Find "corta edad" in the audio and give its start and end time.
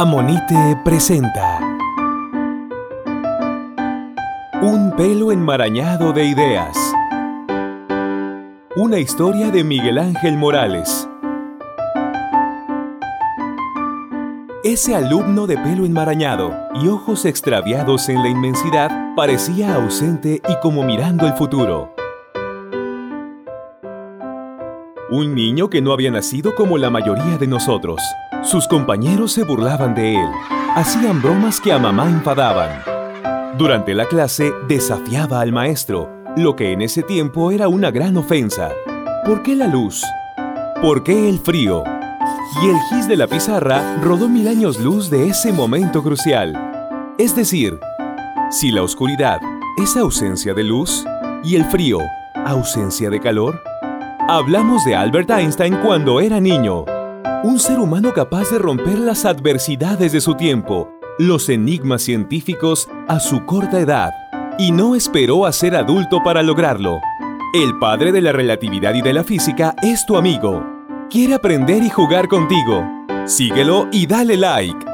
63.44-64.10